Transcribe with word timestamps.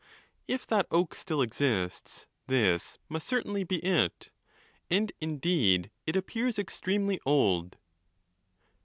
If 0.47 0.65
that 0.65 0.87
oak 0.89 1.13
still 1.13 1.43
exists, 1.43 2.25
this 2.47 2.97
must 3.07 3.27
certainly 3.27 3.63
be 3.63 3.77
it: 3.85 4.31
and, 4.89 5.11
indeed, 5.21 5.91
it 6.07 6.15
appears 6.15 6.57
extremely 6.57 7.19
old. 7.23 7.77